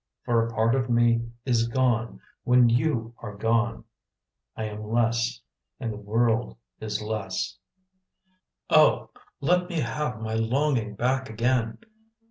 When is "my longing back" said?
10.19-11.29